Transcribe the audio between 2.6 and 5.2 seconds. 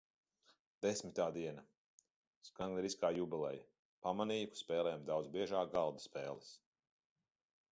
gandrīz kā jubileja. Pamanīju, ka spēlējam